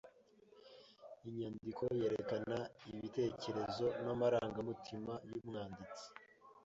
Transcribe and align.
Inyandiko 1.27 1.83
yerekana 1.99 2.57
ibitekerezo 2.89 3.85
n'amarangamutima 4.03 5.13
y'umwanditsi. 5.29 6.05